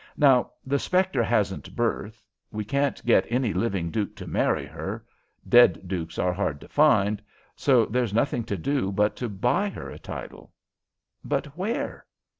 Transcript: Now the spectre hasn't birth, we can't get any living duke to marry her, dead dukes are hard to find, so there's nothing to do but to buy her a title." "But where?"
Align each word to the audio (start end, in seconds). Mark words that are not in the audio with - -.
Now 0.17 0.49
the 0.65 0.79
spectre 0.79 1.21
hasn't 1.21 1.75
birth, 1.75 2.23
we 2.51 2.65
can't 2.65 3.05
get 3.05 3.27
any 3.31 3.53
living 3.53 3.91
duke 3.91 4.15
to 4.15 4.25
marry 4.25 4.65
her, 4.65 5.05
dead 5.47 5.87
dukes 5.87 6.17
are 6.17 6.33
hard 6.33 6.59
to 6.61 6.67
find, 6.67 7.21
so 7.55 7.85
there's 7.85 8.11
nothing 8.11 8.43
to 8.45 8.57
do 8.57 8.91
but 8.91 9.15
to 9.17 9.29
buy 9.29 9.69
her 9.69 9.91
a 9.91 9.99
title." 9.99 10.53
"But 11.23 11.55
where?" 11.55 12.07